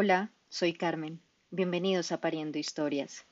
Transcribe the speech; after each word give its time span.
Hola, 0.00 0.30
soy 0.48 0.74
Carmen. 0.74 1.18
Bienvenidos 1.50 2.12
a 2.12 2.20
Pariendo 2.20 2.56
Historias. 2.56 3.24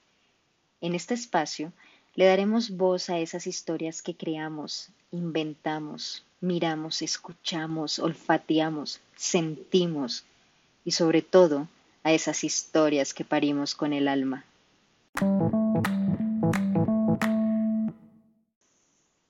En 0.81 0.97
este 0.97 1.15
espacio 1.15 1.73
le 2.17 2.25
daremos 2.25 2.71
voz 2.71 3.09
a 3.09 3.21
esas 3.21 3.47
historias 3.47 4.03
que 4.03 4.17
creamos, 4.17 4.91
inventamos, 5.13 6.27
miramos, 6.41 7.03
escuchamos, 7.03 8.01
olfateamos, 8.01 9.01
sentimos 9.15 10.25
y 10.85 10.91
sobre 10.91 11.23
todo 11.23 11.69
a 12.03 12.13
esas 12.13 12.43
historias 12.43 13.15
que 13.15 13.25
parimos 13.25 13.77
con 13.77 13.93
el 13.93 14.09
alma. 14.09 14.45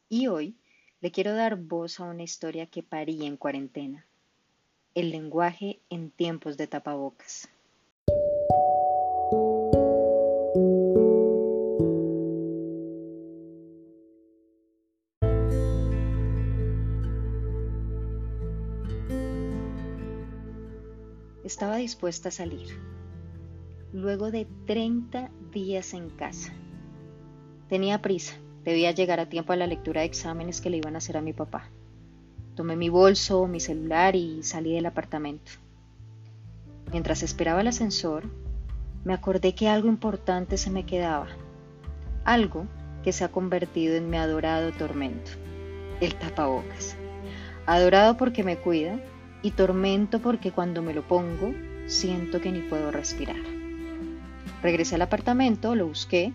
Y 0.08 0.29
hoy 0.29 0.54
le 1.03 1.11
quiero 1.11 1.34
dar 1.34 1.57
voz 1.57 2.00
a 2.00 2.04
una 2.04 2.22
historia 2.22 2.64
que 2.64 2.82
parí 2.82 3.26
en 3.26 3.36
cuarentena. 3.36 4.07
El 4.96 5.11
lenguaje 5.11 5.79
en 5.91 6.11
tiempos 6.11 6.57
de 6.57 6.68
tapabocas. 6.68 7.50
Estaba 21.44 21.77
dispuesta 21.77 22.31
a 22.31 22.33
salir, 22.33 22.67
luego 23.93 24.31
de 24.31 24.47
30 24.64 25.31
días 25.53 25.93
en 25.93 26.08
casa. 26.08 26.55
Tenía 27.69 28.00
prisa, 28.00 28.35
debía 28.64 28.93
llegar 28.93 29.21
a 29.21 29.29
tiempo 29.29 29.53
a 29.53 29.57
la 29.57 29.67
lectura 29.67 30.00
de 30.00 30.07
exámenes 30.07 30.63
que 30.63 30.71
le 30.71 30.79
iban 30.79 30.94
a 30.94 30.99
hacer 30.99 31.19
a 31.19 31.21
mi 31.21 31.35
papá. 31.35 31.71
Tomé 32.56 32.74
mi 32.74 32.88
bolso, 32.88 33.46
mi 33.46 33.60
celular 33.60 34.16
y 34.16 34.42
salí 34.42 34.72
del 34.72 34.86
apartamento. 34.86 35.52
Mientras 36.90 37.22
esperaba 37.22 37.60
el 37.60 37.68
ascensor, 37.68 38.24
me 39.04 39.12
acordé 39.12 39.54
que 39.54 39.68
algo 39.68 39.88
importante 39.88 40.56
se 40.56 40.70
me 40.70 40.86
quedaba, 40.86 41.26
algo 42.24 42.66
que 43.04 43.12
se 43.12 43.24
ha 43.24 43.28
convertido 43.28 43.94
en 43.94 44.08
mi 44.08 44.16
adorado 44.16 44.72
tormento, 44.72 45.32
el 46.00 46.14
tapabocas. 46.14 46.96
Adorado 47.66 48.16
porque 48.16 48.42
me 48.42 48.56
cuida 48.56 48.98
y 49.42 49.50
tormento 49.50 50.20
porque 50.20 50.50
cuando 50.50 50.80
me 50.80 50.94
lo 50.94 51.06
pongo 51.06 51.52
siento 51.84 52.41
que 52.41 52.52
ni 52.52 52.60
puedo 52.60 52.91
respirar. 52.91 53.36
Regresé 54.62 54.94
al 54.94 55.02
apartamento, 55.02 55.74
lo 55.74 55.88
busqué, 55.88 56.32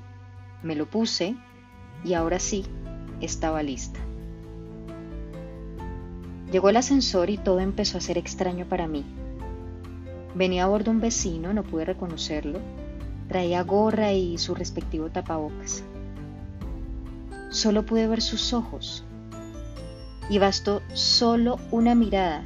me 0.61 0.75
lo 0.75 0.85
puse 0.85 1.35
y 2.03 2.13
ahora 2.13 2.37
sí 2.37 2.63
estaba 3.21 3.63
lista. 3.63 3.99
Llegó 6.51 6.69
el 6.69 6.77
ascensor 6.77 7.29
y 7.29 7.37
todo 7.37 7.59
empezó 7.59 7.97
a 7.97 8.01
ser 8.01 8.17
extraño 8.17 8.65
para 8.65 8.87
mí. 8.87 9.05
Venía 10.35 10.65
a 10.65 10.67
bordo 10.67 10.91
un 10.91 10.99
vecino, 10.99 11.53
no 11.53 11.63
pude 11.63 11.85
reconocerlo. 11.85 12.59
Traía 13.29 13.63
gorra 13.63 14.11
y 14.11 14.37
su 14.37 14.53
respectivo 14.53 15.09
tapabocas. 15.09 15.83
Solo 17.49 17.85
pude 17.85 18.07
ver 18.07 18.21
sus 18.21 18.53
ojos 18.53 19.05
y 20.29 20.39
bastó 20.39 20.81
solo 20.93 21.59
una 21.71 21.95
mirada 21.95 22.43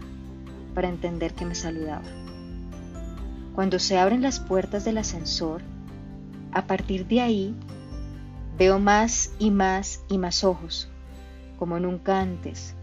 para 0.73 0.89
entender 0.89 1.33
que 1.33 1.45
me 1.45 1.55
saludaba. 1.55 2.05
Cuando 3.55 3.79
se 3.79 3.97
abren 3.97 4.21
las 4.21 4.39
puertas 4.39 4.85
del 4.85 4.97
ascensor, 4.97 5.61
a 6.51 6.67
partir 6.67 7.07
de 7.07 7.21
ahí 7.21 7.55
veo 8.57 8.79
más 8.79 9.31
y 9.39 9.49
más 9.49 10.01
y 10.09 10.17
más 10.17 10.43
ojos, 10.43 10.89
como 11.57 11.79
nunca 11.79 12.19
antes, 12.19 12.75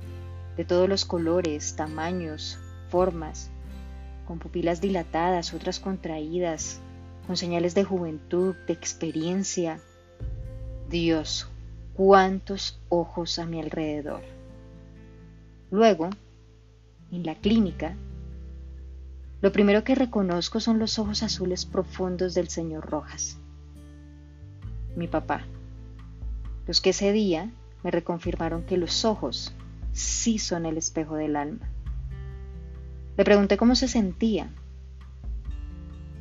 de 0.62 0.68
todos 0.68 0.88
los 0.88 1.04
colores, 1.04 1.74
tamaños, 1.74 2.56
formas, 2.88 3.50
con 4.28 4.38
pupilas 4.38 4.80
dilatadas, 4.80 5.54
otras 5.54 5.80
contraídas, 5.80 6.78
con 7.26 7.36
señales 7.36 7.74
de 7.74 7.82
juventud, 7.82 8.54
de 8.68 8.72
experiencia. 8.72 9.80
Dios, 10.88 11.48
cuántos 11.94 12.78
ojos 12.90 13.40
a 13.40 13.44
mi 13.44 13.60
alrededor. 13.60 14.20
Luego 15.72 16.10
en 17.10 17.26
la 17.26 17.34
clínica, 17.34 17.96
lo 19.40 19.50
primero 19.50 19.82
que 19.82 19.96
reconozco 19.96 20.60
son 20.60 20.78
los 20.78 20.96
ojos 21.00 21.24
azules 21.24 21.66
profundos 21.66 22.34
del 22.34 22.46
señor 22.46 22.88
Rojas, 22.88 23.36
mi 24.94 25.08
papá, 25.08 25.44
los 26.68 26.80
que 26.80 26.90
ese 26.90 27.10
día 27.10 27.50
me 27.82 27.90
reconfirmaron 27.90 28.62
que 28.62 28.76
los 28.76 29.04
ojos 29.04 29.52
sí 29.92 30.38
son 30.38 30.66
el 30.66 30.76
espejo 30.76 31.16
del 31.16 31.36
alma. 31.36 31.68
Le 33.16 33.24
pregunté 33.24 33.56
cómo 33.56 33.74
se 33.74 33.88
sentía 33.88 34.50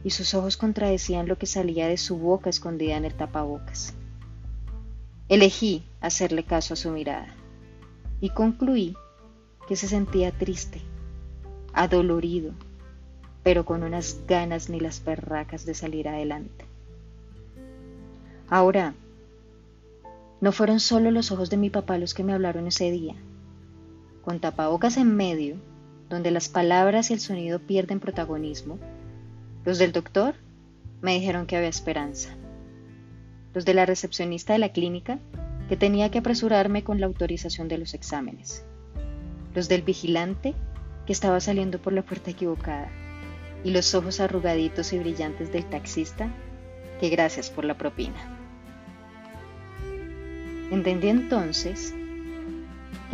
y 0.03 0.09
sus 0.09 0.33
ojos 0.33 0.57
contradecían 0.57 1.27
lo 1.27 1.37
que 1.37 1.45
salía 1.45 1.87
de 1.87 1.97
su 1.97 2.17
boca 2.17 2.49
escondida 2.49 2.97
en 2.97 3.05
el 3.05 3.13
tapabocas. 3.13 3.93
Elegí 5.29 5.85
hacerle 6.01 6.43
caso 6.43 6.73
a 6.73 6.77
su 6.77 6.89
mirada 6.91 7.33
y 8.19 8.29
concluí 8.29 8.95
que 9.67 9.75
se 9.75 9.87
sentía 9.87 10.31
triste, 10.31 10.81
adolorido, 11.73 12.51
pero 13.43 13.63
con 13.63 13.83
unas 13.83 14.19
ganas 14.27 14.69
ni 14.69 14.79
las 14.79 14.99
perracas 14.99 15.65
de 15.65 15.73
salir 15.73 16.09
adelante. 16.09 16.65
Ahora, 18.49 18.93
no 20.41 20.51
fueron 20.51 20.79
solo 20.79 21.11
los 21.11 21.31
ojos 21.31 21.49
de 21.49 21.57
mi 21.57 21.69
papá 21.69 21.97
los 21.97 22.13
que 22.13 22.23
me 22.23 22.33
hablaron 22.33 22.67
ese 22.67 22.91
día. 22.91 23.15
Con 24.23 24.39
tapabocas 24.39 24.97
en 24.97 25.15
medio, 25.15 25.55
donde 26.09 26.31
las 26.31 26.49
palabras 26.49 27.09
y 27.09 27.13
el 27.13 27.19
sonido 27.19 27.59
pierden 27.59 27.99
protagonismo, 27.99 28.77
los 29.65 29.77
del 29.77 29.91
doctor 29.91 30.35
me 31.01 31.13
dijeron 31.13 31.45
que 31.45 31.57
había 31.57 31.69
esperanza. 31.69 32.35
Los 33.53 33.65
de 33.65 33.73
la 33.73 33.85
recepcionista 33.85 34.53
de 34.53 34.59
la 34.59 34.69
clínica, 34.69 35.19
que 35.69 35.77
tenía 35.77 36.11
que 36.11 36.19
apresurarme 36.19 36.83
con 36.83 36.99
la 36.99 37.07
autorización 37.07 37.67
de 37.67 37.77
los 37.77 37.93
exámenes 37.93 38.65
los 39.53 39.67
del 39.67 39.81
vigilante 39.81 40.53
que 41.05 41.13
estaba 41.13 41.39
saliendo 41.39 41.81
por 41.81 41.93
la 41.93 42.03
puerta 42.03 42.31
equivocada, 42.31 42.89
y 43.63 43.71
los 43.71 43.93
ojos 43.93 44.19
arrugaditos 44.19 44.93
y 44.93 44.99
brillantes 44.99 45.51
del 45.51 45.65
taxista 45.65 46.29
que 46.99 47.09
gracias 47.09 47.49
por 47.49 47.65
la 47.65 47.77
propina. 47.77 48.37
Entendí 50.71 51.09
entonces 51.09 51.93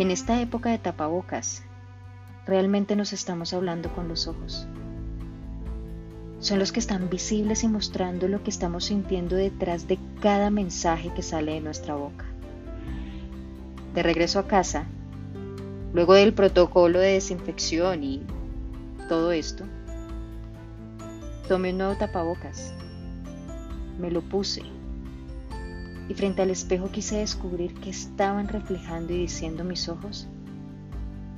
en 0.04 0.12
esta 0.12 0.42
época 0.42 0.70
de 0.70 0.78
tapabocas 0.78 1.64
realmente 2.46 2.96
nos 2.96 3.14
estamos 3.14 3.54
hablando 3.54 3.94
con 3.94 4.08
los 4.08 4.28
ojos. 4.28 4.68
Son 6.40 6.60
los 6.60 6.72
que 6.72 6.80
están 6.80 7.10
visibles 7.10 7.64
y 7.64 7.68
mostrando 7.68 8.28
lo 8.28 8.44
que 8.44 8.50
estamos 8.50 8.86
sintiendo 8.86 9.36
detrás 9.36 9.88
de 9.88 9.98
cada 10.22 10.50
mensaje 10.50 11.12
que 11.14 11.24
sale 11.24 11.54
de 11.54 11.62
nuestra 11.62 11.96
boca. 11.96 12.26
De 13.96 14.04
regreso 14.04 14.40
a 14.40 14.48
casa, 14.48 14.86
Luego 15.94 16.14
del 16.14 16.34
protocolo 16.34 17.00
de 17.00 17.14
desinfección 17.14 18.04
y 18.04 18.22
todo 19.08 19.32
esto, 19.32 19.64
tomé 21.48 21.72
un 21.72 21.78
nuevo 21.78 21.96
tapabocas, 21.96 22.74
me 24.00 24.12
lo 24.12 24.22
puse 24.22 24.62
y 26.10 26.14
frente 26.14 26.42
al 26.42 26.50
espejo 26.50 26.92
quise 26.92 27.18
descubrir 27.18 27.74
qué 27.76 27.90
estaban 27.90 28.48
reflejando 28.48 29.14
y 29.14 29.18
diciendo 29.18 29.64
mis 29.64 29.90
ojos 29.90 30.28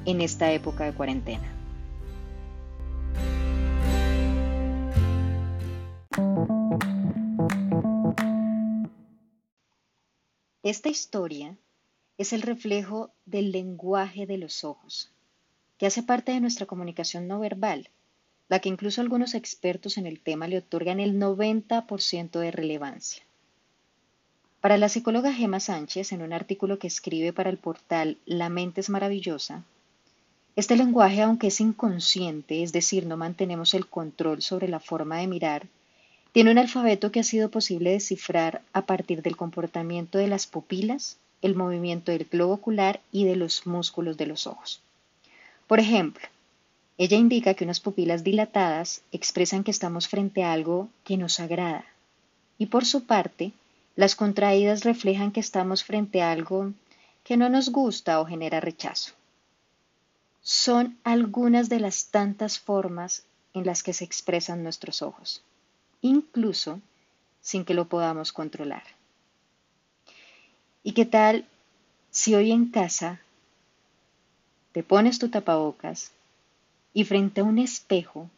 en 0.05 0.21
esta 0.21 0.51
época 0.51 0.85
de 0.85 0.93
cuarentena. 0.93 1.55
Esta 10.61 10.89
historia 10.89 11.57
es 12.17 12.33
el 12.33 12.41
reflejo 12.41 13.11
del 13.25 13.51
lenguaje 13.51 14.27
de 14.27 14.37
los 14.37 14.63
ojos, 14.63 15.09
que 15.77 15.87
hace 15.87 16.03
parte 16.03 16.31
de 16.31 16.41
nuestra 16.41 16.65
comunicación 16.65 17.27
no 17.27 17.39
verbal, 17.39 17.89
la 18.49 18.59
que 18.59 18.69
incluso 18.69 19.01
algunos 19.01 19.33
expertos 19.33 19.97
en 19.97 20.05
el 20.05 20.19
tema 20.19 20.47
le 20.47 20.57
otorgan 20.57 20.99
el 20.99 21.17
90% 21.17 22.39
de 22.39 22.51
relevancia. 22.51 23.23
Para 24.61 24.77
la 24.77 24.89
psicóloga 24.89 25.31
Gemma 25.31 25.59
Sánchez, 25.59 26.11
en 26.11 26.21
un 26.21 26.33
artículo 26.33 26.79
que 26.79 26.87
escribe 26.87 27.31
para 27.31 27.49
el 27.49 27.57
portal 27.57 28.17
La 28.25 28.49
mente 28.49 28.81
es 28.81 28.89
maravillosa, 28.89 29.63
este 30.59 30.75
lenguaje, 30.75 31.21
aunque 31.21 31.47
es 31.47 31.61
inconsciente, 31.61 32.63
es 32.63 32.73
decir, 32.73 33.05
no 33.05 33.15
mantenemos 33.15 33.73
el 33.73 33.87
control 33.87 34.41
sobre 34.41 34.67
la 34.67 34.81
forma 34.81 35.19
de 35.19 35.27
mirar, 35.27 35.67
tiene 36.33 36.51
un 36.51 36.57
alfabeto 36.57 37.13
que 37.13 37.21
ha 37.21 37.23
sido 37.23 37.49
posible 37.49 37.91
descifrar 37.91 38.61
a 38.73 38.81
partir 38.81 39.21
del 39.21 39.37
comportamiento 39.37 40.17
de 40.17 40.27
las 40.27 40.47
pupilas, 40.47 41.17
el 41.41 41.55
movimiento 41.55 42.11
del 42.11 42.25
globo 42.25 42.55
ocular 42.55 42.99
y 43.13 43.23
de 43.23 43.37
los 43.37 43.65
músculos 43.65 44.17
de 44.17 44.25
los 44.25 44.45
ojos. 44.45 44.81
Por 45.67 45.79
ejemplo, 45.79 46.27
ella 46.97 47.15
indica 47.15 47.53
que 47.53 47.63
unas 47.63 47.79
pupilas 47.79 48.25
dilatadas 48.25 49.01
expresan 49.13 49.63
que 49.63 49.71
estamos 49.71 50.09
frente 50.09 50.43
a 50.43 50.51
algo 50.51 50.89
que 51.05 51.15
nos 51.15 51.39
agrada 51.39 51.85
y 52.57 52.65
por 52.65 52.83
su 52.83 53.05
parte, 53.05 53.53
las 53.99 54.15
contraídas 54.15 54.85
reflejan 54.85 55.33
que 55.33 55.41
estamos 55.41 55.83
frente 55.83 56.21
a 56.21 56.31
algo 56.31 56.71
que 57.25 57.35
no 57.35 57.49
nos 57.49 57.69
gusta 57.69 58.21
o 58.21 58.25
genera 58.25 58.61
rechazo. 58.61 59.11
Son 60.41 60.97
algunas 61.03 61.67
de 61.67 61.81
las 61.81 62.05
tantas 62.05 62.59
formas 62.59 63.25
en 63.53 63.65
las 63.65 63.83
que 63.83 63.91
se 63.91 64.05
expresan 64.05 64.63
nuestros 64.63 65.01
ojos, 65.01 65.43
incluso 65.99 66.79
sin 67.41 67.65
que 67.65 67.73
lo 67.73 67.89
podamos 67.89 68.31
controlar. 68.31 68.83
¿Y 70.81 70.93
qué 70.93 71.03
tal 71.03 71.45
si 72.09 72.35
hoy 72.35 72.53
en 72.53 72.67
casa 72.71 73.19
te 74.71 74.81
pones 74.81 75.19
tu 75.19 75.27
tapabocas 75.27 76.13
y 76.93 77.03
frente 77.03 77.41
a 77.41 77.43
un 77.43 77.59
espejo 77.59 78.29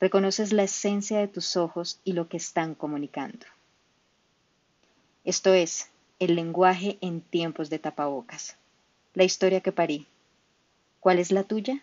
reconoces 0.00 0.52
la 0.52 0.64
esencia 0.64 1.20
de 1.20 1.28
tus 1.28 1.56
ojos 1.56 2.00
y 2.02 2.14
lo 2.14 2.26
que 2.28 2.38
están 2.38 2.74
comunicando? 2.74 3.46
Esto 5.24 5.54
es 5.54 5.88
el 6.18 6.34
lenguaje 6.34 6.98
en 7.00 7.22
tiempos 7.22 7.70
de 7.70 7.78
tapabocas, 7.78 8.58
la 9.14 9.24
historia 9.24 9.62
que 9.62 9.72
parí. 9.72 10.06
¿Cuál 11.00 11.18
es 11.18 11.32
la 11.32 11.44
tuya? 11.44 11.82